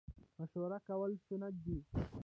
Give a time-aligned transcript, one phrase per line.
[0.39, 1.77] مشوره کول سنت دي